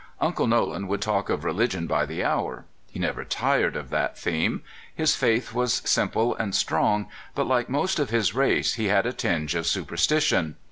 Uncle 0.19 0.47
Nolan 0.47 0.87
would 0.87 0.99
talk 0.99 1.29
of 1.29 1.43
religion 1.43 1.85
by 1.85 2.07
the 2.07 2.23
hour. 2.23 2.65
He 2.89 2.97
never 2.97 3.23
tired 3.23 3.75
of 3.75 3.91
that 3.91 4.17
theme. 4.17 4.63
His 4.95 5.15
faith 5.15 5.53
was 5.53 5.83
sim 5.85 6.09
ple 6.09 6.35
and 6.37 6.55
strong, 6.55 7.07
but, 7.35 7.45
like 7.45 7.69
most 7.69 7.99
of 7.99 8.09
his 8.09 8.33
race, 8.33 8.73
he 8.73 8.87
had 8.87 9.05
a 9.05 9.13
tinge 9.13 9.53
of 9.53 9.67
superstition. 9.67 10.55